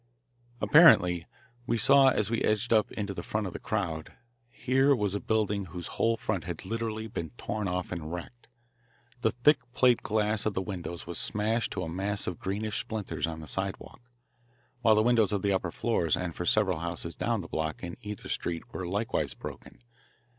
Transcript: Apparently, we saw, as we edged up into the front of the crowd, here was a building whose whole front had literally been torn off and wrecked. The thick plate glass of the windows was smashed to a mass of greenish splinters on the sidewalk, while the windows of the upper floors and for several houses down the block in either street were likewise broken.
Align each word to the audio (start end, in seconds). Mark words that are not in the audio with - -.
Apparently, 0.61 1.27
we 1.67 1.77
saw, 1.77 2.07
as 2.09 2.31
we 2.31 2.41
edged 2.41 2.73
up 2.73 2.91
into 2.93 3.13
the 3.13 3.21
front 3.21 3.45
of 3.45 3.53
the 3.53 3.59
crowd, 3.59 4.13
here 4.49 4.95
was 4.95 5.13
a 5.13 5.19
building 5.19 5.65
whose 5.65 5.85
whole 6.01 6.17
front 6.17 6.45
had 6.45 6.65
literally 6.65 7.05
been 7.05 7.29
torn 7.37 7.67
off 7.67 7.91
and 7.91 8.11
wrecked. 8.11 8.47
The 9.21 9.29
thick 9.29 9.59
plate 9.73 10.01
glass 10.01 10.43
of 10.47 10.55
the 10.55 10.59
windows 10.63 11.05
was 11.05 11.19
smashed 11.19 11.69
to 11.73 11.83
a 11.83 11.87
mass 11.87 12.25
of 12.25 12.39
greenish 12.39 12.79
splinters 12.79 13.27
on 13.27 13.41
the 13.41 13.47
sidewalk, 13.47 14.01
while 14.81 14.95
the 14.95 15.03
windows 15.03 15.31
of 15.31 15.43
the 15.43 15.53
upper 15.53 15.69
floors 15.71 16.17
and 16.17 16.33
for 16.35 16.47
several 16.47 16.79
houses 16.79 17.13
down 17.15 17.41
the 17.41 17.47
block 17.47 17.83
in 17.83 17.95
either 18.01 18.27
street 18.27 18.73
were 18.73 18.87
likewise 18.87 19.35
broken. 19.35 19.83